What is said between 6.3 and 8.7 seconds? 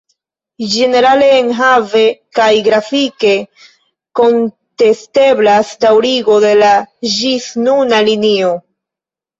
de la ĝisnuna linio.